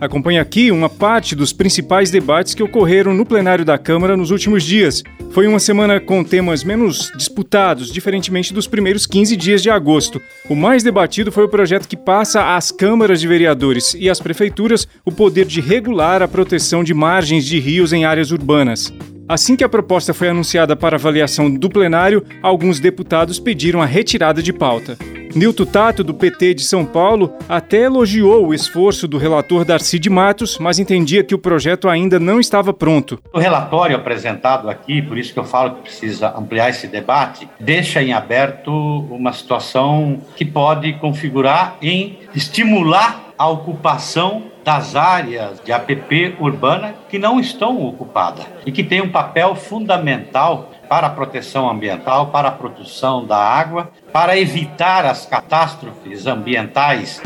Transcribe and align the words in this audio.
Acompanhe 0.00 0.38
aqui 0.38 0.70
uma 0.70 0.88
parte 0.88 1.34
dos 1.34 1.52
principais 1.52 2.08
debates 2.08 2.54
que 2.54 2.62
ocorreram 2.62 3.12
no 3.12 3.26
plenário 3.26 3.64
da 3.64 3.76
Câmara 3.76 4.16
nos 4.16 4.30
últimos 4.30 4.62
dias. 4.62 5.02
Foi 5.32 5.48
uma 5.48 5.58
semana 5.58 5.98
com 5.98 6.22
temas 6.22 6.62
menos 6.62 7.10
disputados, 7.16 7.92
diferentemente 7.92 8.54
dos 8.54 8.68
primeiros 8.68 9.06
15 9.06 9.36
dias 9.36 9.60
de 9.60 9.70
agosto. 9.70 10.20
O 10.48 10.54
mais 10.54 10.84
debatido 10.84 11.32
foi 11.32 11.44
o 11.44 11.48
projeto 11.48 11.88
que 11.88 11.96
passa 11.96 12.56
às 12.56 12.70
câmaras 12.70 13.20
de 13.20 13.26
vereadores 13.26 13.94
e 13.98 14.08
às 14.08 14.20
prefeituras 14.20 14.86
o 15.04 15.10
poder 15.10 15.46
de 15.46 15.60
regular 15.60 16.22
a 16.22 16.28
proteção 16.28 16.84
de 16.84 16.94
margens 16.94 17.44
de 17.44 17.58
rios 17.58 17.92
em 17.92 18.04
áreas 18.04 18.30
urbanas. 18.30 18.92
Assim 19.28 19.56
que 19.56 19.64
a 19.64 19.68
proposta 19.68 20.14
foi 20.14 20.28
anunciada 20.28 20.76
para 20.76 20.96
avaliação 20.96 21.50
do 21.50 21.68
plenário, 21.68 22.24
alguns 22.40 22.78
deputados 22.78 23.40
pediram 23.40 23.82
a 23.82 23.86
retirada 23.86 24.40
de 24.40 24.52
pauta. 24.52 24.96
Nilton 25.38 25.64
Tato, 25.64 26.02
do 26.02 26.12
PT 26.12 26.54
de 26.54 26.64
São 26.64 26.84
Paulo, 26.84 27.32
até 27.48 27.82
elogiou 27.82 28.48
o 28.48 28.52
esforço 28.52 29.06
do 29.06 29.18
relator 29.18 29.64
Darcy 29.64 29.96
de 29.96 30.10
Matos, 30.10 30.58
mas 30.58 30.80
entendia 30.80 31.22
que 31.22 31.34
o 31.34 31.38
projeto 31.38 31.88
ainda 31.88 32.18
não 32.18 32.40
estava 32.40 32.72
pronto. 32.74 33.20
O 33.32 33.38
relatório 33.38 33.94
apresentado 33.94 34.68
aqui, 34.68 35.00
por 35.00 35.16
isso 35.16 35.32
que 35.32 35.38
eu 35.38 35.44
falo 35.44 35.76
que 35.76 35.82
precisa 35.82 36.34
ampliar 36.36 36.70
esse 36.70 36.88
debate, 36.88 37.48
deixa 37.60 38.02
em 38.02 38.12
aberto 38.12 38.72
uma 39.10 39.32
situação 39.32 40.20
que 40.34 40.44
pode 40.44 40.94
configurar 40.94 41.76
em 41.80 42.18
estimular 42.34 43.27
a 43.38 43.48
ocupação 43.48 44.44
das 44.64 44.96
áreas 44.96 45.60
de 45.64 45.72
APP 45.72 46.34
urbana 46.40 46.94
que 47.08 47.18
não 47.18 47.38
estão 47.38 47.80
ocupadas 47.86 48.44
e 48.66 48.72
que 48.72 48.82
tem 48.82 49.00
um 49.00 49.10
papel 49.10 49.54
fundamental 49.54 50.72
para 50.88 51.06
a 51.06 51.10
proteção 51.10 51.70
ambiental, 51.70 52.26
para 52.26 52.48
a 52.48 52.52
produção 52.52 53.24
da 53.24 53.38
água, 53.38 53.90
para 54.12 54.36
evitar 54.36 55.06
as 55.06 55.24
catástrofes 55.24 56.26
ambientais. 56.26 57.20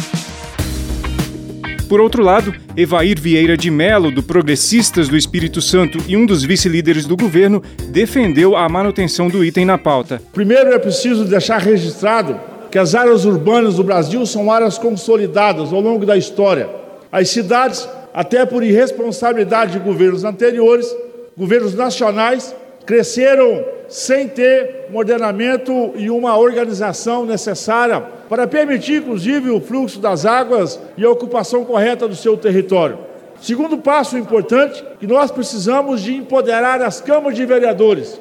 Por 1.89 2.01
outro 2.01 2.23
lado, 2.23 2.55
Evair 2.77 3.21
Vieira 3.21 3.57
de 3.57 3.71
Melo, 3.71 4.11
do 4.11 4.23
Progressistas 4.23 5.09
do 5.09 5.17
Espírito 5.17 5.61
Santo 5.61 5.99
e 6.09 6.17
um 6.17 6.25
dos 6.25 6.43
vice-líderes 6.43 7.07
do 7.07 7.17
governo, 7.17 7.63
defendeu 7.91 8.57
a 8.57 8.69
manutenção 8.69 9.29
do 9.29 9.45
item 9.45 9.65
na 9.67 9.77
pauta. 9.77 10.23
Primeiro 10.33 10.73
é 10.73 10.79
preciso 10.79 11.25
deixar 11.25 11.59
registrado 11.59 12.52
que 12.73 12.79
as 12.79 12.97
áreas 12.97 13.25
urbanas 13.25 13.77
do 13.77 13.85
Brasil 13.85 14.27
são 14.27 14.51
áreas 14.51 14.79
consolidadas 14.79 15.73
ao 15.73 15.81
longo 15.81 16.05
da 16.05 16.17
história 16.17 16.83
as 17.13 17.29
cidades, 17.29 17.87
até 18.15 18.47
por 18.47 18.65
irresponsabilidade 18.65 19.73
de 19.73 19.79
governos 19.81 20.25
anteriores, 20.25 20.97
governos 21.37 21.75
nacionais, 21.75 22.57
cresceram 22.87 23.63
sem 23.87 24.27
ter 24.27 24.87
um 24.91 24.97
ordenamento 24.97 25.93
e 25.95 26.09
uma 26.09 26.39
organização 26.39 27.27
necessária 27.27 28.01
para 28.31 28.47
permitir, 28.47 29.03
inclusive, 29.03 29.51
o 29.51 29.61
fluxo 29.61 30.01
das 30.01 30.25
águas 30.25 30.81
e 30.97 31.05
a 31.05 31.11
ocupação 31.11 31.67
correta 31.67 32.09
do 32.09 32.17
seu 32.17 32.35
território. 32.35 32.99
Segundo 33.43 33.77
passo 33.77 34.17
importante, 34.17 34.83
que 34.99 35.07
nós 35.07 35.31
precisamos 35.31 36.01
de 36.01 36.15
empoderar 36.15 36.81
as 36.81 37.01
câmaras 37.01 37.37
de 37.37 37.45
vereadores. 37.45 38.19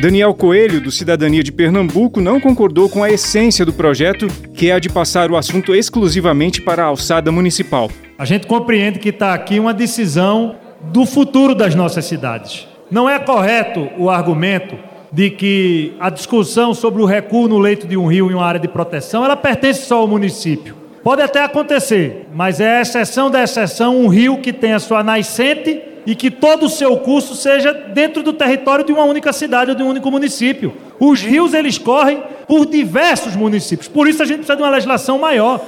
Daniel 0.00 0.32
Coelho, 0.32 0.80
do 0.80 0.92
Cidadania 0.92 1.42
de 1.42 1.50
Pernambuco, 1.50 2.20
não 2.20 2.38
concordou 2.38 2.88
com 2.88 3.02
a 3.02 3.10
essência 3.10 3.66
do 3.66 3.72
projeto, 3.72 4.28
que 4.54 4.70
é 4.70 4.74
a 4.74 4.78
de 4.78 4.88
passar 4.88 5.28
o 5.28 5.36
assunto 5.36 5.74
exclusivamente 5.74 6.62
para 6.62 6.84
a 6.84 6.86
alçada 6.86 7.32
municipal. 7.32 7.90
A 8.16 8.24
gente 8.24 8.46
compreende 8.46 9.00
que 9.00 9.08
está 9.08 9.34
aqui 9.34 9.58
uma 9.58 9.74
decisão 9.74 10.54
do 10.80 11.04
futuro 11.04 11.52
das 11.52 11.74
nossas 11.74 12.04
cidades. 12.04 12.68
Não 12.88 13.10
é 13.10 13.18
correto 13.18 13.88
o 13.98 14.08
argumento 14.08 14.78
de 15.12 15.30
que 15.30 15.92
a 15.98 16.10
discussão 16.10 16.72
sobre 16.74 17.02
o 17.02 17.04
recuo 17.04 17.48
no 17.48 17.58
leito 17.58 17.84
de 17.88 17.96
um 17.96 18.06
rio 18.06 18.30
em 18.30 18.34
uma 18.34 18.46
área 18.46 18.60
de 18.60 18.68
proteção, 18.68 19.24
ela 19.24 19.36
pertence 19.36 19.84
só 19.84 19.98
ao 19.98 20.06
município. 20.06 20.76
Pode 21.02 21.22
até 21.22 21.42
acontecer, 21.42 22.28
mas 22.32 22.60
é 22.60 22.78
a 22.78 22.82
exceção 22.82 23.32
da 23.32 23.42
exceção 23.42 23.98
um 23.98 24.06
rio 24.06 24.38
que 24.38 24.52
tem 24.52 24.74
a 24.74 24.78
sua 24.78 25.02
nascente 25.02 25.82
e 26.08 26.14
que 26.14 26.30
todo 26.30 26.64
o 26.64 26.68
seu 26.70 26.96
curso 26.96 27.34
seja 27.34 27.70
dentro 27.70 28.22
do 28.22 28.32
território 28.32 28.82
de 28.82 28.90
uma 28.90 29.04
única 29.04 29.30
cidade 29.30 29.72
ou 29.72 29.76
de 29.76 29.82
um 29.82 29.90
único 29.90 30.10
município. 30.10 30.72
Os 30.98 31.20
rios 31.20 31.52
eles 31.52 31.76
correm 31.76 32.22
por 32.46 32.64
diversos 32.64 33.36
municípios. 33.36 33.88
Por 33.88 34.08
isso 34.08 34.22
a 34.22 34.24
gente 34.24 34.38
precisa 34.38 34.56
de 34.56 34.62
uma 34.62 34.70
legislação 34.70 35.18
maior. 35.18 35.60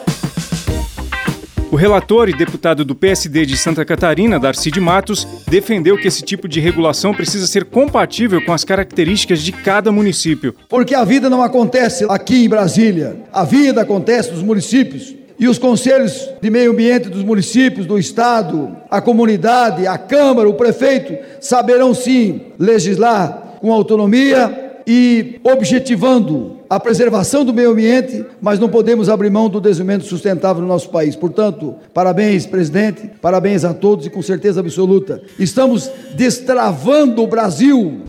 O 1.71 1.77
relator 1.77 2.31
e 2.31 2.33
deputado 2.33 2.87
do 2.87 2.95
PSD 2.95 3.45
de 3.45 3.55
Santa 3.55 3.85
Catarina, 3.85 4.41
Darcy 4.41 4.71
de 4.71 4.81
Matos, 4.81 5.29
defendeu 5.47 5.99
que 5.99 6.09
esse 6.09 6.23
tipo 6.23 6.49
de 6.49 6.59
regulação 6.59 7.13
precisa 7.13 7.47
ser 7.47 7.67
compatível 7.67 8.43
com 8.43 8.55
as 8.55 8.65
características 8.65 9.43
de 9.43 9.53
cada 9.53 9.93
município. 9.93 10.55
Porque 10.71 10.95
a 10.95 11.05
vida 11.05 11.29
não 11.29 11.43
acontece 11.43 12.07
aqui 12.09 12.47
em 12.47 12.49
Brasília, 12.49 13.25
a 13.31 13.45
vida 13.45 13.83
acontece 13.83 14.33
nos 14.33 14.43
municípios. 14.43 15.20
E 15.41 15.49
os 15.49 15.59
conselhos 15.59 16.29
de 16.39 16.51
meio 16.51 16.73
ambiente 16.73 17.09
dos 17.09 17.25
municípios, 17.25 17.87
do 17.87 17.99
estado, 17.99 18.77
a 18.91 19.01
comunidade, 19.01 19.87
a 19.87 19.97
Câmara, 19.97 20.47
o 20.47 20.53
prefeito, 20.53 21.17
saberão 21.41 21.95
sim 21.95 22.43
legislar 22.59 23.57
com 23.59 23.73
autonomia 23.73 24.83
e 24.87 25.41
objetivando 25.43 26.59
a 26.69 26.79
preservação 26.79 27.43
do 27.43 27.55
meio 27.55 27.71
ambiente, 27.71 28.23
mas 28.39 28.59
não 28.59 28.69
podemos 28.69 29.09
abrir 29.09 29.31
mão 29.31 29.49
do 29.49 29.63
desenvolvimento 29.63 30.05
sustentável 30.05 30.61
no 30.61 30.69
nosso 30.69 30.91
país. 30.91 31.17
Portanto, 31.17 31.75
parabéns, 31.95 32.45
presidente, 32.45 33.11
parabéns 33.23 33.65
a 33.65 33.73
todos 33.73 34.05
e 34.05 34.11
com 34.11 34.21
certeza 34.21 34.61
absoluta, 34.61 35.23
estamos 35.39 35.91
destravando 36.15 37.23
o 37.23 37.27
Brasil. 37.27 38.03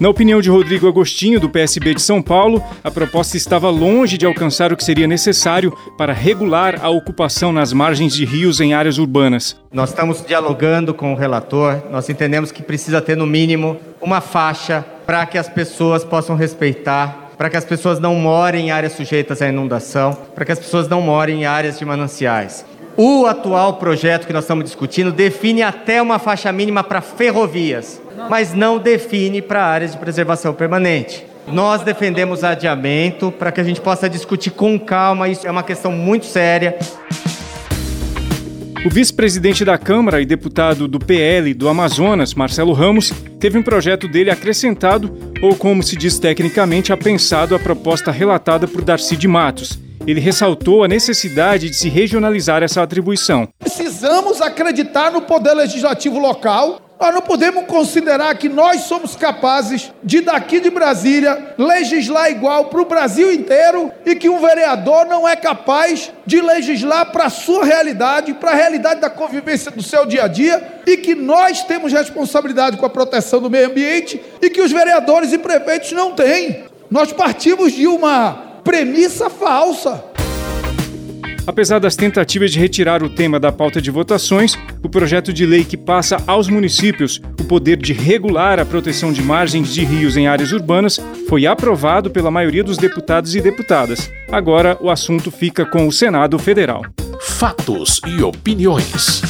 Na 0.00 0.08
opinião 0.08 0.40
de 0.40 0.50
Rodrigo 0.50 0.88
Agostinho, 0.88 1.38
do 1.38 1.48
PSB 1.48 1.94
de 1.94 2.02
São 2.02 2.20
Paulo, 2.20 2.62
a 2.82 2.90
proposta 2.90 3.36
estava 3.36 3.70
longe 3.70 4.18
de 4.18 4.26
alcançar 4.26 4.72
o 4.72 4.76
que 4.76 4.82
seria 4.82 5.06
necessário 5.06 5.72
para 5.96 6.12
regular 6.12 6.80
a 6.82 6.90
ocupação 6.90 7.52
nas 7.52 7.72
margens 7.72 8.12
de 8.12 8.24
rios 8.24 8.60
em 8.60 8.74
áreas 8.74 8.98
urbanas. 8.98 9.56
Nós 9.72 9.90
estamos 9.90 10.24
dialogando 10.26 10.92
com 10.92 11.12
o 11.12 11.16
relator, 11.16 11.80
nós 11.92 12.08
entendemos 12.08 12.50
que 12.50 12.62
precisa 12.62 13.00
ter, 13.00 13.16
no 13.16 13.26
mínimo, 13.26 13.76
uma 14.00 14.20
faixa 14.20 14.84
para 15.06 15.24
que 15.26 15.38
as 15.38 15.48
pessoas 15.48 16.04
possam 16.04 16.34
respeitar 16.34 17.24
para 17.36 17.50
que 17.50 17.56
as 17.56 17.64
pessoas 17.64 17.98
não 17.98 18.14
morem 18.14 18.66
em 18.66 18.70
áreas 18.70 18.92
sujeitas 18.92 19.42
à 19.42 19.48
inundação, 19.48 20.16
para 20.34 20.44
que 20.44 20.52
as 20.52 20.58
pessoas 20.58 20.88
não 20.88 21.00
morem 21.00 21.40
em 21.42 21.46
áreas 21.46 21.78
de 21.78 21.84
mananciais. 21.84 22.64
O 22.96 23.26
atual 23.26 23.74
projeto 23.74 24.26
que 24.26 24.32
nós 24.32 24.44
estamos 24.44 24.64
discutindo 24.64 25.10
define 25.10 25.62
até 25.62 26.00
uma 26.00 26.18
faixa 26.18 26.52
mínima 26.52 26.84
para 26.84 27.00
ferrovias 27.00 28.00
mas 28.28 28.54
não 28.54 28.78
define 28.78 29.42
para 29.42 29.64
áreas 29.64 29.92
de 29.92 29.98
preservação 29.98 30.52
permanente. 30.52 31.24
Nós 31.46 31.82
defendemos 31.82 32.42
adiamento 32.42 33.30
para 33.30 33.52
que 33.52 33.60
a 33.60 33.64
gente 33.64 33.80
possa 33.80 34.08
discutir 34.08 34.50
com 34.50 34.78
calma, 34.78 35.28
isso 35.28 35.46
é 35.46 35.50
uma 35.50 35.62
questão 35.62 35.92
muito 35.92 36.24
séria. 36.26 36.76
O 38.84 38.90
vice-presidente 38.90 39.64
da 39.64 39.78
Câmara 39.78 40.20
e 40.20 40.26
deputado 40.26 40.86
do 40.86 40.98
PL 40.98 41.54
do 41.54 41.68
Amazonas, 41.68 42.34
Marcelo 42.34 42.72
Ramos, 42.72 43.12
teve 43.40 43.58
um 43.58 43.62
projeto 43.62 44.06
dele 44.06 44.30
acrescentado, 44.30 45.10
ou 45.42 45.54
como 45.54 45.82
se 45.82 45.96
diz 45.96 46.18
tecnicamente, 46.18 46.92
apensado 46.92 47.54
à 47.54 47.58
proposta 47.58 48.10
relatada 48.10 48.68
por 48.68 48.82
Darcy 48.82 49.16
de 49.16 49.26
Matos. 49.26 49.78
Ele 50.06 50.20
ressaltou 50.20 50.84
a 50.84 50.88
necessidade 50.88 51.70
de 51.70 51.76
se 51.76 51.88
regionalizar 51.88 52.62
essa 52.62 52.82
atribuição. 52.82 53.48
Precisamos 53.58 54.40
acreditar 54.40 55.10
no 55.10 55.22
poder 55.22 55.54
legislativo 55.54 56.18
local 56.18 56.80
nós 57.00 57.12
não 57.12 57.20
podemos 57.20 57.66
considerar 57.66 58.34
que 58.36 58.48
nós 58.48 58.82
somos 58.82 59.16
capazes 59.16 59.92
de, 60.02 60.20
daqui 60.20 60.60
de 60.60 60.70
Brasília, 60.70 61.54
legislar 61.58 62.30
igual 62.30 62.66
para 62.66 62.80
o 62.80 62.86
Brasil 62.86 63.32
inteiro 63.32 63.92
e 64.06 64.14
que 64.14 64.28
um 64.28 64.40
vereador 64.40 65.04
não 65.04 65.28
é 65.28 65.34
capaz 65.36 66.12
de 66.24 66.40
legislar 66.40 67.12
para 67.12 67.26
a 67.26 67.30
sua 67.30 67.64
realidade, 67.64 68.32
para 68.32 68.52
a 68.52 68.54
realidade 68.54 69.00
da 69.00 69.10
convivência 69.10 69.70
do 69.70 69.82
seu 69.82 70.06
dia 70.06 70.24
a 70.24 70.28
dia 70.28 70.80
e 70.86 70.96
que 70.96 71.14
nós 71.14 71.62
temos 71.64 71.92
responsabilidade 71.92 72.76
com 72.76 72.86
a 72.86 72.90
proteção 72.90 73.40
do 73.40 73.50
meio 73.50 73.66
ambiente 73.66 74.20
e 74.40 74.48
que 74.48 74.62
os 74.62 74.72
vereadores 74.72 75.32
e 75.32 75.38
prefeitos 75.38 75.92
não 75.92 76.12
têm. 76.12 76.64
Nós 76.90 77.12
partimos 77.12 77.72
de 77.72 77.86
uma 77.86 78.53
premissa 78.64 79.28
falsa. 79.28 80.02
Apesar 81.46 81.78
das 81.78 81.94
tentativas 81.94 82.50
de 82.50 82.58
retirar 82.58 83.02
o 83.02 83.10
tema 83.10 83.38
da 83.38 83.52
pauta 83.52 83.80
de 83.80 83.90
votações, 83.90 84.56
o 84.82 84.88
projeto 84.88 85.30
de 85.30 85.44
lei 85.44 85.62
que 85.62 85.76
passa 85.76 86.16
aos 86.26 86.48
municípios 86.48 87.20
o 87.38 87.44
poder 87.44 87.76
de 87.76 87.92
regular 87.92 88.58
a 88.58 88.64
proteção 88.64 89.12
de 89.12 89.20
margens 89.20 89.74
de 89.74 89.84
rios 89.84 90.16
em 90.16 90.26
áreas 90.26 90.52
urbanas 90.52 90.98
foi 91.28 91.46
aprovado 91.46 92.10
pela 92.10 92.30
maioria 92.30 92.64
dos 92.64 92.78
deputados 92.78 93.34
e 93.34 93.42
deputadas. 93.42 94.10
Agora 94.32 94.78
o 94.80 94.90
assunto 94.90 95.30
fica 95.30 95.66
com 95.66 95.86
o 95.86 95.92
Senado 95.92 96.38
Federal. 96.38 96.82
Fatos 97.20 98.00
e 98.06 98.22
opiniões. 98.22 99.20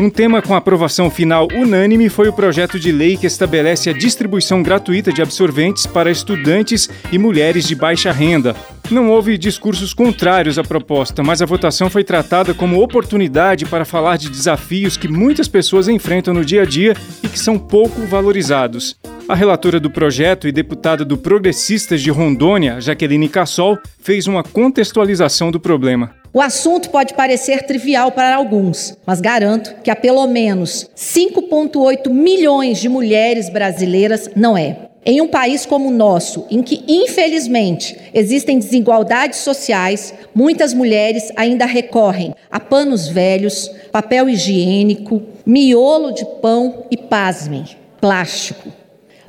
Um 0.00 0.08
tema 0.08 0.40
com 0.40 0.54
aprovação 0.54 1.10
final 1.10 1.46
unânime 1.52 2.08
foi 2.08 2.26
o 2.26 2.32
projeto 2.32 2.80
de 2.80 2.90
lei 2.90 3.18
que 3.18 3.26
estabelece 3.26 3.90
a 3.90 3.92
distribuição 3.92 4.62
gratuita 4.62 5.12
de 5.12 5.20
absorventes 5.20 5.84
para 5.84 6.10
estudantes 6.10 6.88
e 7.12 7.18
mulheres 7.18 7.68
de 7.68 7.74
baixa 7.74 8.10
renda. 8.10 8.56
Não 8.90 9.10
houve 9.10 9.36
discursos 9.36 9.92
contrários 9.92 10.58
à 10.58 10.64
proposta, 10.64 11.22
mas 11.22 11.42
a 11.42 11.46
votação 11.46 11.90
foi 11.90 12.02
tratada 12.02 12.54
como 12.54 12.82
oportunidade 12.82 13.66
para 13.66 13.84
falar 13.84 14.16
de 14.16 14.30
desafios 14.30 14.96
que 14.96 15.06
muitas 15.06 15.48
pessoas 15.48 15.86
enfrentam 15.86 16.32
no 16.32 16.46
dia 16.46 16.62
a 16.62 16.64
dia 16.64 16.96
e 17.22 17.28
que 17.28 17.38
são 17.38 17.58
pouco 17.58 18.00
valorizados. 18.06 18.96
A 19.30 19.34
relatora 19.36 19.78
do 19.78 19.88
projeto 19.88 20.48
e 20.48 20.52
deputada 20.52 21.04
do 21.04 21.16
Progressistas 21.16 22.02
de 22.02 22.10
Rondônia, 22.10 22.80
Jaqueline 22.80 23.28
Cassol, 23.28 23.78
fez 24.00 24.26
uma 24.26 24.42
contextualização 24.42 25.52
do 25.52 25.60
problema. 25.60 26.16
O 26.32 26.40
assunto 26.40 26.90
pode 26.90 27.14
parecer 27.14 27.62
trivial 27.62 28.10
para 28.10 28.34
alguns, 28.34 28.98
mas 29.06 29.20
garanto 29.20 29.72
que 29.84 29.90
há 29.90 29.94
pelo 29.94 30.26
menos 30.26 30.90
5,8 30.96 32.10
milhões 32.10 32.78
de 32.78 32.88
mulheres 32.88 33.48
brasileiras 33.48 34.28
não 34.34 34.58
é. 34.58 34.88
Em 35.06 35.20
um 35.20 35.28
país 35.28 35.64
como 35.64 35.90
o 35.90 35.96
nosso, 35.96 36.44
em 36.50 36.60
que 36.60 36.82
infelizmente 36.88 37.96
existem 38.12 38.58
desigualdades 38.58 39.38
sociais, 39.38 40.12
muitas 40.34 40.74
mulheres 40.74 41.30
ainda 41.36 41.66
recorrem 41.66 42.34
a 42.50 42.58
panos 42.58 43.06
velhos, 43.06 43.70
papel 43.92 44.28
higiênico, 44.28 45.22
miolo 45.46 46.10
de 46.12 46.24
pão 46.42 46.84
e, 46.90 46.96
pasmem, 46.96 47.64
plástico, 48.00 48.79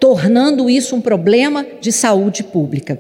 tornando 0.02 0.68
isso 0.68 0.96
um 0.96 1.00
problema 1.00 1.64
de 1.80 1.92
saúde 1.92 2.44
pública. 2.44 3.00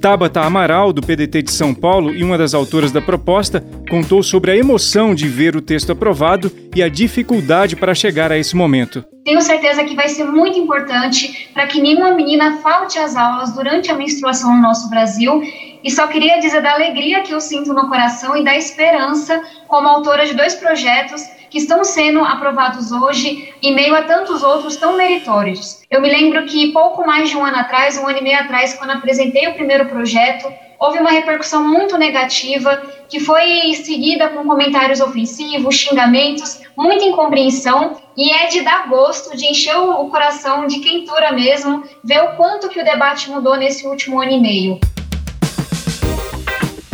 Tabata 0.00 0.40
Amaral, 0.40 0.92
do 0.92 1.00
PDT 1.00 1.42
de 1.42 1.52
São 1.52 1.72
Paulo 1.72 2.12
e 2.12 2.24
uma 2.24 2.36
das 2.36 2.52
autoras 2.54 2.90
da 2.90 3.00
proposta, 3.00 3.64
contou 3.88 4.20
sobre 4.20 4.50
a 4.50 4.56
emoção 4.56 5.14
de 5.14 5.28
ver 5.28 5.54
o 5.54 5.62
texto 5.62 5.92
aprovado 5.92 6.50
e 6.74 6.82
a 6.82 6.88
dificuldade 6.88 7.76
para 7.76 7.94
chegar 7.94 8.32
a 8.32 8.36
esse 8.36 8.56
momento. 8.56 9.04
Tenho 9.24 9.40
certeza 9.40 9.84
que 9.84 9.94
vai 9.94 10.08
ser 10.08 10.24
muito 10.24 10.58
importante 10.58 11.48
para 11.54 11.68
que 11.68 11.80
nenhuma 11.80 12.10
menina 12.10 12.58
falte 12.58 12.98
às 12.98 13.16
aulas 13.16 13.54
durante 13.54 13.90
a 13.92 13.94
menstruação 13.94 14.54
no 14.56 14.60
nosso 14.60 14.90
Brasil. 14.90 15.40
E 15.82 15.90
só 15.90 16.08
queria 16.08 16.40
dizer 16.40 16.62
da 16.62 16.72
alegria 16.72 17.22
que 17.22 17.32
eu 17.32 17.40
sinto 17.40 17.72
no 17.72 17.88
coração 17.88 18.36
e 18.36 18.42
da 18.42 18.56
esperança 18.56 19.40
como 19.68 19.88
autora 19.88 20.26
de 20.26 20.34
dois 20.34 20.54
projetos 20.56 21.22
que 21.54 21.58
estão 21.58 21.84
sendo 21.84 22.18
aprovados 22.18 22.90
hoje 22.90 23.54
em 23.62 23.72
meio 23.72 23.94
a 23.94 24.02
tantos 24.02 24.42
outros 24.42 24.74
tão 24.74 24.96
meritórios. 24.96 25.84
Eu 25.88 26.00
me 26.00 26.08
lembro 26.08 26.44
que 26.46 26.72
pouco 26.72 27.06
mais 27.06 27.30
de 27.30 27.36
um 27.36 27.46
ano 27.46 27.58
atrás, 27.58 27.96
um 27.96 28.08
ano 28.08 28.18
e 28.18 28.22
meio 28.22 28.40
atrás, 28.40 28.74
quando 28.74 28.90
apresentei 28.90 29.46
o 29.46 29.54
primeiro 29.54 29.86
projeto, 29.86 30.52
houve 30.80 30.98
uma 30.98 31.12
repercussão 31.12 31.62
muito 31.62 31.96
negativa, 31.96 32.82
que 33.08 33.20
foi 33.20 33.72
seguida 33.74 34.30
com 34.30 34.42
comentários 34.42 35.00
ofensivos, 35.00 35.76
xingamentos, 35.76 36.60
muita 36.76 37.04
incompreensão, 37.04 37.98
e 38.16 38.32
é 38.32 38.48
de 38.48 38.62
dar 38.62 38.88
gosto, 38.88 39.36
de 39.36 39.46
encher 39.46 39.76
o 39.76 40.08
coração 40.08 40.66
de 40.66 40.80
quentura 40.80 41.30
mesmo, 41.30 41.84
ver 42.02 42.20
o 42.20 42.32
quanto 42.36 42.68
que 42.68 42.80
o 42.80 42.84
debate 42.84 43.30
mudou 43.30 43.54
nesse 43.54 43.86
último 43.86 44.20
ano 44.20 44.32
e 44.32 44.40
meio. 44.40 44.80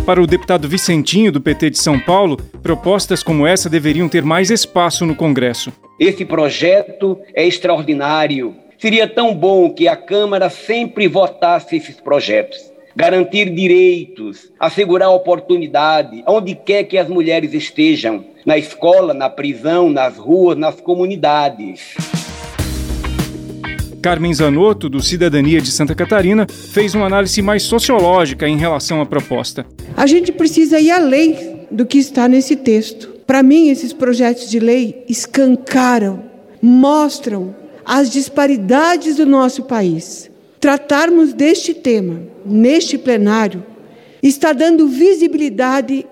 Para 0.06 0.20
o 0.20 0.26
deputado 0.26 0.68
Vicentinho, 0.68 1.30
do 1.30 1.40
PT 1.40 1.70
de 1.70 1.78
São 1.78 1.98
Paulo, 2.00 2.36
propostas 2.62 3.22
como 3.22 3.46
essa 3.46 3.70
deveriam 3.70 4.08
ter 4.08 4.24
mais 4.24 4.50
espaço 4.50 5.06
no 5.06 5.14
Congresso. 5.14 5.72
Esse 5.98 6.24
projeto 6.24 7.18
é 7.34 7.46
extraordinário. 7.46 8.56
Seria 8.78 9.06
tão 9.06 9.34
bom 9.34 9.70
que 9.70 9.86
a 9.86 9.94
Câmara 9.94 10.48
sempre 10.48 11.06
votasse 11.06 11.76
esses 11.76 12.00
projetos. 12.00 12.58
Garantir 12.96 13.50
direitos, 13.50 14.50
assegurar 14.58 15.10
oportunidade, 15.10 16.24
onde 16.26 16.54
quer 16.54 16.84
que 16.84 16.98
as 16.98 17.08
mulheres 17.08 17.52
estejam, 17.54 18.24
na 18.44 18.58
escola, 18.58 19.14
na 19.14 19.28
prisão, 19.28 19.90
nas 19.90 20.16
ruas, 20.16 20.56
nas 20.56 20.80
comunidades. 20.80 21.94
Carmen 24.00 24.32
Zanotto, 24.32 24.88
do 24.88 25.02
Cidadania 25.02 25.60
de 25.60 25.70
Santa 25.70 25.94
Catarina, 25.94 26.46
fez 26.48 26.94
uma 26.94 27.04
análise 27.04 27.42
mais 27.42 27.62
sociológica 27.62 28.48
em 28.48 28.56
relação 28.56 29.00
à 29.00 29.06
proposta. 29.06 29.66
A 29.94 30.06
gente 30.06 30.32
precisa 30.32 30.80
ir 30.80 30.90
além 30.90 31.66
do 31.70 31.84
que 31.84 31.98
está 31.98 32.26
nesse 32.26 32.56
texto. 32.56 33.08
Para 33.26 33.42
mim, 33.42 33.68
esses 33.68 33.92
projetos 33.92 34.50
de 34.50 34.58
lei 34.58 35.04
escancaram, 35.08 36.24
mostram 36.62 37.54
as 37.84 38.10
disparidades 38.10 39.16
do 39.16 39.26
nosso 39.26 39.64
país. 39.64 40.30
Tratarmos 40.58 41.32
deste 41.34 41.74
tema 41.74 42.22
neste 42.44 42.96
plenário 42.96 43.62
está 44.22 44.52
dando 44.52 44.88
visibilidade 44.88 46.06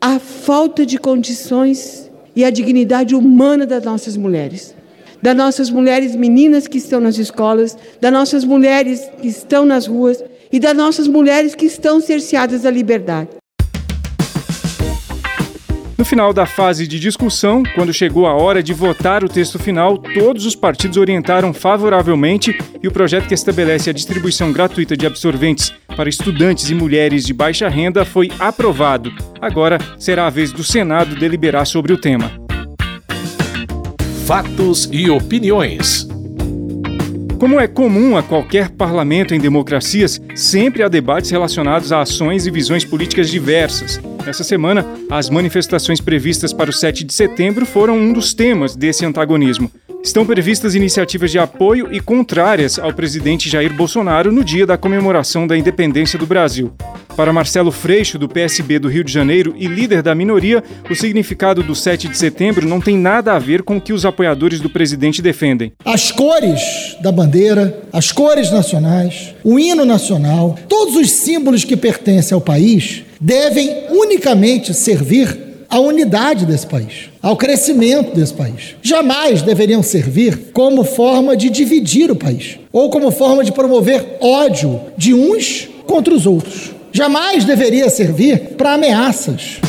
à 0.00 0.18
falta 0.18 0.86
de 0.86 0.98
condições 0.98 2.10
e 2.34 2.44
à 2.44 2.50
dignidade 2.50 3.14
humana 3.14 3.66
das 3.66 3.84
nossas 3.84 4.16
mulheres 4.16 4.74
das 5.22 5.36
nossas 5.36 5.70
mulheres 5.70 6.16
meninas 6.16 6.66
que 6.66 6.78
estão 6.78 7.00
nas 7.00 7.16
escolas, 7.16 7.78
das 8.00 8.12
nossas 8.12 8.44
mulheres 8.44 9.08
que 9.20 9.28
estão 9.28 9.64
nas 9.64 9.86
ruas 9.86 10.22
e 10.52 10.58
das 10.58 10.76
nossas 10.76 11.06
mulheres 11.06 11.54
que 11.54 11.64
estão 11.64 12.00
cerceadas 12.00 12.62
da 12.62 12.70
liberdade. 12.70 13.28
No 15.96 16.04
final 16.04 16.32
da 16.32 16.44
fase 16.44 16.88
de 16.88 16.98
discussão, 16.98 17.62
quando 17.76 17.94
chegou 17.94 18.26
a 18.26 18.34
hora 18.34 18.60
de 18.60 18.74
votar 18.74 19.22
o 19.22 19.28
texto 19.28 19.56
final, 19.56 19.96
todos 19.96 20.44
os 20.44 20.56
partidos 20.56 20.96
orientaram 20.96 21.54
favoravelmente 21.54 22.58
e 22.82 22.88
o 22.88 22.90
projeto 22.90 23.28
que 23.28 23.34
estabelece 23.34 23.88
a 23.88 23.92
distribuição 23.92 24.52
gratuita 24.52 24.96
de 24.96 25.06
absorventes 25.06 25.72
para 25.96 26.08
estudantes 26.08 26.68
e 26.70 26.74
mulheres 26.74 27.24
de 27.24 27.32
baixa 27.32 27.68
renda 27.68 28.04
foi 28.04 28.32
aprovado. 28.40 29.12
Agora 29.40 29.78
será 29.96 30.26
a 30.26 30.30
vez 30.30 30.50
do 30.50 30.64
Senado 30.64 31.14
deliberar 31.14 31.66
sobre 31.66 31.92
o 31.92 31.96
tema. 31.96 32.41
Fatos 34.26 34.88
e 34.92 35.10
opiniões. 35.10 36.06
Como 37.40 37.58
é 37.58 37.66
comum 37.66 38.16
a 38.16 38.22
qualquer 38.22 38.70
parlamento 38.70 39.34
em 39.34 39.40
democracias, 39.40 40.22
sempre 40.36 40.84
há 40.84 40.88
debates 40.88 41.28
relacionados 41.28 41.90
a 41.90 42.02
ações 42.02 42.46
e 42.46 42.50
visões 42.50 42.84
políticas 42.84 43.28
diversas. 43.28 44.00
Nessa 44.24 44.44
semana, 44.44 44.86
as 45.10 45.28
manifestações 45.28 46.00
previstas 46.00 46.52
para 46.52 46.70
o 46.70 46.72
7 46.72 47.02
de 47.02 47.12
setembro 47.12 47.66
foram 47.66 47.98
um 47.98 48.12
dos 48.12 48.32
temas 48.32 48.76
desse 48.76 49.04
antagonismo. 49.04 49.68
Estão 50.04 50.24
previstas 50.24 50.76
iniciativas 50.76 51.32
de 51.32 51.40
apoio 51.40 51.92
e 51.92 51.98
contrárias 51.98 52.78
ao 52.78 52.92
presidente 52.92 53.50
Jair 53.50 53.72
Bolsonaro 53.74 54.30
no 54.30 54.44
dia 54.44 54.64
da 54.64 54.78
comemoração 54.78 55.48
da 55.48 55.56
independência 55.58 56.16
do 56.16 56.26
Brasil. 56.26 56.72
Para 57.16 57.32
Marcelo 57.32 57.70
Freixo, 57.70 58.18
do 58.18 58.26
PSB 58.26 58.78
do 58.78 58.88
Rio 58.88 59.04
de 59.04 59.12
Janeiro 59.12 59.54
e 59.58 59.66
líder 59.66 60.02
da 60.02 60.14
minoria, 60.14 60.64
o 60.90 60.94
significado 60.94 61.62
do 61.62 61.74
7 61.74 62.08
de 62.08 62.16
setembro 62.16 62.66
não 62.66 62.80
tem 62.80 62.96
nada 62.96 63.34
a 63.34 63.38
ver 63.38 63.62
com 63.62 63.76
o 63.76 63.80
que 63.80 63.92
os 63.92 64.06
apoiadores 64.06 64.60
do 64.60 64.70
presidente 64.70 65.20
defendem. 65.20 65.72
As 65.84 66.10
cores 66.10 66.96
da 67.02 67.12
bandeira, 67.12 67.82
as 67.92 68.10
cores 68.10 68.50
nacionais, 68.50 69.34
o 69.44 69.58
hino 69.58 69.84
nacional, 69.84 70.58
todos 70.68 70.96
os 70.96 71.10
símbolos 71.10 71.64
que 71.64 71.76
pertencem 71.76 72.34
ao 72.34 72.40
país 72.40 73.02
devem 73.20 73.88
unicamente 73.90 74.72
servir 74.72 75.66
à 75.68 75.78
unidade 75.78 76.46
desse 76.46 76.66
país, 76.66 77.10
ao 77.20 77.36
crescimento 77.36 78.16
desse 78.16 78.32
país. 78.32 78.74
Jamais 78.80 79.42
deveriam 79.42 79.82
servir 79.82 80.50
como 80.54 80.82
forma 80.82 81.36
de 81.36 81.50
dividir 81.50 82.10
o 82.10 82.16
país 82.16 82.58
ou 82.72 82.88
como 82.88 83.10
forma 83.10 83.44
de 83.44 83.52
promover 83.52 84.16
ódio 84.20 84.80
de 84.96 85.12
uns 85.12 85.68
contra 85.86 86.14
os 86.14 86.26
outros. 86.26 86.72
Jamais 86.92 87.44
deveria 87.44 87.88
servir 87.88 88.54
para 88.56 88.74
ameaças. 88.74 89.60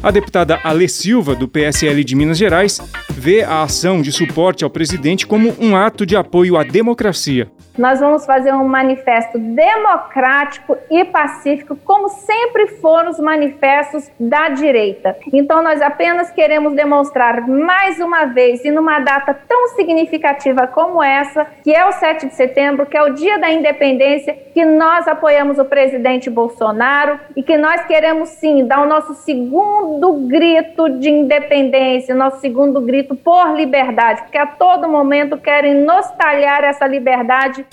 A 0.00 0.10
deputada 0.12 0.60
Ale 0.62 0.88
Silva, 0.88 1.34
do 1.34 1.48
PSL 1.48 2.04
de 2.04 2.14
Minas 2.14 2.38
Gerais, 2.38 2.80
vê 3.10 3.42
a 3.42 3.64
ação 3.64 4.00
de 4.00 4.12
suporte 4.12 4.62
ao 4.62 4.70
presidente 4.70 5.26
como 5.26 5.52
um 5.58 5.74
ato 5.74 6.06
de 6.06 6.14
apoio 6.14 6.56
à 6.56 6.62
democracia 6.62 7.50
nós 7.78 8.00
vamos 8.00 8.26
fazer 8.26 8.52
um 8.52 8.66
manifesto 8.66 9.38
democrático 9.38 10.76
e 10.90 11.04
pacífico, 11.04 11.76
como 11.84 12.08
sempre 12.08 12.66
foram 12.80 13.10
os 13.10 13.20
manifestos 13.20 14.10
da 14.18 14.48
direita. 14.48 15.16
Então, 15.32 15.62
nós 15.62 15.80
apenas 15.80 16.30
queremos 16.30 16.74
demonstrar 16.74 17.46
mais 17.46 18.00
uma 18.00 18.24
vez, 18.26 18.64
e 18.64 18.70
numa 18.70 18.98
data 18.98 19.32
tão 19.32 19.68
significativa 19.68 20.66
como 20.66 21.02
essa, 21.02 21.46
que 21.62 21.74
é 21.74 21.86
o 21.86 21.92
7 21.92 22.26
de 22.26 22.34
setembro, 22.34 22.86
que 22.86 22.96
é 22.96 23.02
o 23.02 23.14
dia 23.14 23.38
da 23.38 23.50
independência, 23.50 24.36
que 24.52 24.64
nós 24.64 25.06
apoiamos 25.06 25.58
o 25.58 25.64
presidente 25.64 26.28
Bolsonaro 26.28 27.18
e 27.36 27.42
que 27.42 27.56
nós 27.56 27.84
queremos 27.86 28.30
sim 28.30 28.66
dar 28.66 28.82
o 28.82 28.88
nosso 28.88 29.14
segundo 29.14 30.12
grito 30.26 30.88
de 30.98 31.08
independência, 31.08 32.14
nosso 32.14 32.40
segundo 32.40 32.80
grito 32.80 33.14
por 33.14 33.54
liberdade, 33.54 34.22
porque 34.22 34.38
a 34.38 34.46
todo 34.46 34.88
momento 34.88 35.38
querem 35.38 35.74
nos 35.74 36.10
talhar 36.12 36.64
essa 36.64 36.86
liberdade 36.86 37.67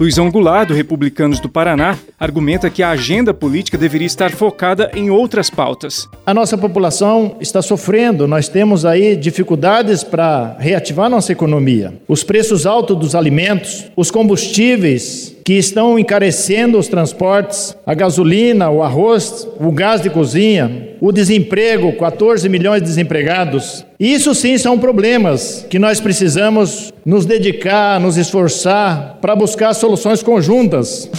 Luizão 0.00 0.30
Goulart, 0.30 0.68
do 0.68 0.74
Republicanos 0.74 1.40
do 1.40 1.48
Paraná, 1.48 1.98
argumenta 2.20 2.70
que 2.70 2.84
a 2.84 2.90
agenda 2.90 3.34
política 3.34 3.76
deveria 3.76 4.06
estar 4.06 4.30
focada 4.30 4.92
em 4.94 5.10
outras 5.10 5.50
pautas. 5.50 6.08
A 6.24 6.32
nossa 6.32 6.56
população 6.56 7.36
está 7.40 7.60
sofrendo, 7.60 8.28
nós 8.28 8.48
temos 8.48 8.84
aí 8.84 9.16
dificuldades 9.16 10.04
para 10.04 10.56
reativar 10.60 11.10
nossa 11.10 11.32
economia. 11.32 12.00
Os 12.06 12.22
preços 12.22 12.64
altos 12.64 12.96
dos 12.96 13.16
alimentos, 13.16 13.86
os 13.96 14.08
combustíveis 14.08 15.36
que 15.48 15.54
estão 15.54 15.98
encarecendo 15.98 16.78
os 16.78 16.88
transportes, 16.88 17.74
a 17.86 17.94
gasolina, 17.94 18.68
o 18.68 18.82
arroz, 18.82 19.48
o 19.58 19.72
gás 19.72 20.02
de 20.02 20.10
cozinha, 20.10 20.90
o 21.00 21.10
desemprego, 21.10 21.90
14 21.94 22.46
milhões 22.50 22.82
de 22.82 22.88
desempregados. 22.88 23.82
Isso 23.98 24.34
sim 24.34 24.58
são 24.58 24.78
problemas 24.78 25.64
que 25.70 25.78
nós 25.78 26.02
precisamos 26.02 26.92
nos 27.02 27.24
dedicar, 27.24 27.98
nos 27.98 28.18
esforçar 28.18 29.16
para 29.22 29.34
buscar 29.34 29.72
soluções 29.72 30.22
conjuntas. 30.22 31.10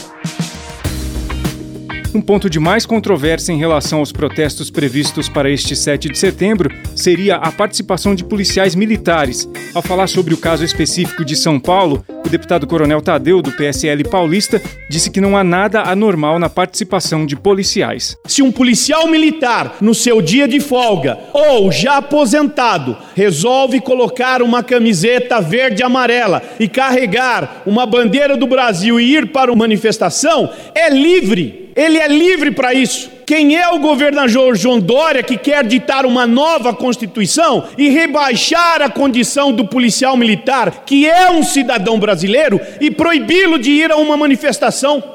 Um 2.13 2.21
ponto 2.21 2.47
de 2.47 2.59
mais 2.59 2.85
controvérsia 2.85 3.51
em 3.51 3.57
relação 3.57 3.97
aos 3.97 4.11
protestos 4.11 4.69
previstos 4.69 5.27
para 5.27 5.49
este 5.49 5.75
7 5.75 6.07
de 6.07 6.19
setembro 6.19 6.71
seria 6.95 7.37
a 7.37 7.51
participação 7.51 8.13
de 8.13 8.23
policiais 8.23 8.75
militares. 8.75 9.49
Ao 9.73 9.81
falar 9.81 10.05
sobre 10.07 10.35
o 10.35 10.37
caso 10.37 10.63
específico 10.63 11.25
de 11.25 11.35
São 11.35 11.59
Paulo, 11.59 12.03
o 12.29 12.31
deputado 12.31 12.67
Coronel 12.67 13.01
Tadeu, 13.01 13.41
do 13.41 13.51
PSL 13.51 14.03
paulista, 14.03 14.61
disse 14.87 15.09
que 15.09 15.19
não 15.19 15.35
há 15.35 15.43
nada 15.43 15.81
anormal 15.81 16.37
na 16.37 16.47
participação 16.47 17.25
de 17.25 17.35
policiais. 17.35 18.15
Se 18.27 18.43
um 18.43 18.51
policial 18.51 19.07
militar, 19.07 19.77
no 19.81 19.95
seu 19.95 20.21
dia 20.21 20.47
de 20.47 20.59
folga 20.59 21.17
ou 21.33 21.71
já 21.71 21.97
aposentado, 21.97 22.95
resolve 23.15 23.81
colocar 23.81 24.43
uma 24.43 24.61
camiseta 24.61 25.41
verde 25.41 25.81
e 25.81 25.83
amarela 25.83 26.41
e 26.59 26.67
carregar 26.67 27.63
uma 27.65 27.85
bandeira 27.87 28.37
do 28.37 28.45
Brasil 28.45 28.99
e 28.99 29.15
ir 29.15 29.31
para 29.31 29.51
uma 29.51 29.59
manifestação, 29.59 30.49
é 30.75 30.89
livre 30.89 31.69
ele 31.79 31.97
é 31.97 32.07
livre 32.09 32.51
para 32.51 32.73
isso. 32.73 33.09
Quem 33.29 33.55
é 33.55 33.69
o 33.69 33.77
governador 33.77 34.55
João 34.55 34.79
Dória 34.79 35.21
que 35.21 35.37
quer 35.37 35.63
ditar 35.63 36.03
uma 36.03 36.25
nova 36.25 36.73
Constituição 36.73 37.63
e 37.77 37.87
rebaixar 37.87 38.81
a 38.81 38.89
condição 38.89 39.53
do 39.53 39.67
policial 39.67 40.17
militar, 40.17 40.83
que 40.83 41.07
é 41.07 41.29
um 41.29 41.43
cidadão 41.43 41.99
brasileiro, 41.99 42.59
e 42.81 42.89
proibi-lo 42.89 43.59
de 43.59 43.69
ir 43.69 43.91
a 43.91 43.97
uma 43.97 44.17
manifestação? 44.17 45.13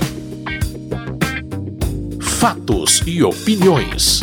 Fatos 2.20 3.02
e 3.04 3.20
opiniões. 3.20 4.22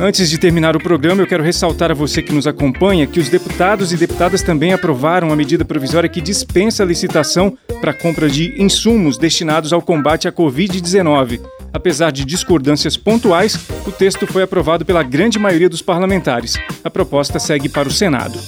Antes 0.00 0.28
de 0.28 0.36
terminar 0.36 0.74
o 0.74 0.80
programa, 0.82 1.22
eu 1.22 1.26
quero 1.28 1.44
ressaltar 1.44 1.92
a 1.92 1.94
você 1.94 2.22
que 2.22 2.32
nos 2.32 2.48
acompanha 2.48 3.06
que 3.06 3.20
os 3.20 3.28
deputados 3.28 3.92
e 3.92 3.96
deputadas 3.96 4.42
também 4.42 4.72
aprovaram 4.72 5.30
a 5.30 5.36
medida 5.36 5.64
provisória 5.64 6.08
que 6.08 6.20
dispensa 6.20 6.82
a 6.82 6.86
licitação 6.86 7.56
para 7.80 7.92
a 7.92 7.94
compra 7.94 8.28
de 8.28 8.60
insumos 8.60 9.16
destinados 9.16 9.72
ao 9.72 9.80
combate 9.80 10.26
à 10.26 10.32
Covid-19. 10.32 11.61
Apesar 11.72 12.12
de 12.12 12.24
discordâncias 12.24 12.96
pontuais, 12.96 13.58
o 13.86 13.90
texto 13.90 14.26
foi 14.26 14.42
aprovado 14.42 14.84
pela 14.84 15.02
grande 15.02 15.38
maioria 15.38 15.68
dos 15.68 15.82
parlamentares. 15.82 16.54
A 16.84 16.90
proposta 16.90 17.38
segue 17.38 17.68
para 17.68 17.88
o 17.88 17.92
Senado. 17.92 18.38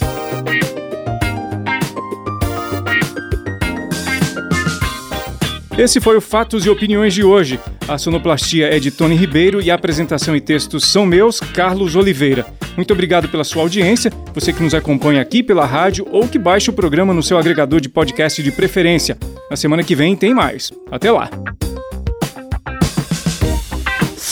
Esse 5.76 6.00
foi 6.00 6.16
o 6.16 6.20
Fatos 6.20 6.64
e 6.64 6.70
Opiniões 6.70 7.12
de 7.12 7.24
hoje. 7.24 7.58
A 7.88 7.98
sonoplastia 7.98 8.68
é 8.68 8.78
de 8.78 8.92
Tony 8.92 9.16
Ribeiro 9.16 9.60
e 9.60 9.72
a 9.72 9.74
apresentação 9.74 10.36
e 10.36 10.40
textos 10.40 10.84
são 10.84 11.04
meus, 11.04 11.40
Carlos 11.40 11.96
Oliveira. 11.96 12.46
Muito 12.76 12.92
obrigado 12.92 13.28
pela 13.28 13.42
sua 13.42 13.62
audiência, 13.62 14.12
você 14.32 14.52
que 14.52 14.62
nos 14.62 14.74
acompanha 14.74 15.20
aqui 15.20 15.42
pela 15.42 15.66
rádio 15.66 16.06
ou 16.12 16.28
que 16.28 16.38
baixa 16.38 16.70
o 16.70 16.74
programa 16.74 17.12
no 17.12 17.22
seu 17.22 17.36
agregador 17.38 17.80
de 17.80 17.88
podcast 17.88 18.40
de 18.40 18.52
preferência. 18.52 19.18
Na 19.50 19.56
semana 19.56 19.82
que 19.82 19.96
vem 19.96 20.14
tem 20.14 20.32
mais. 20.32 20.72
Até 20.92 21.10
lá! 21.10 21.28